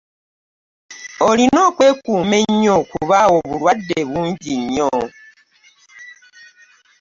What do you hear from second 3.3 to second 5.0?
obulwadde bungi nnyo.